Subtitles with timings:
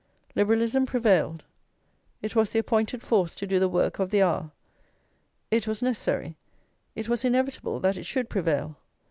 [0.35, 1.43] Liberalism prevailed;
[2.23, 4.49] it was the appointed force to do the work of the hour;
[5.51, 6.35] it was necessary,
[6.95, 8.77] it was inevitable that it should prevail.